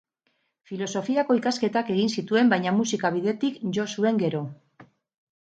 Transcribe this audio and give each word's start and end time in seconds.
Filosofiako 0.69 1.35
ikasketak 1.39 1.91
egin 1.97 2.09
zituen 2.15 2.49
baina 2.55 2.73
musika 2.79 3.13
bidetik 3.19 3.61
jo 3.79 3.87
zuen 3.95 4.21
gero. 4.27 4.43